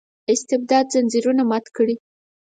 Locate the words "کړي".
1.75-1.95